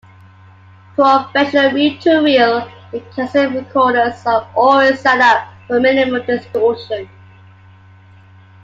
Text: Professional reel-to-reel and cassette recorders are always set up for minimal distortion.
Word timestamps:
Professional 0.95 1.73
reel-to-reel 1.73 2.67
and 2.91 3.11
cassette 3.13 3.51
recorders 3.51 4.25
are 4.25 4.49
always 4.55 4.99
set 4.99 5.19
up 5.19 5.47
for 5.67 5.79
minimal 5.79 6.23
distortion. 6.23 7.07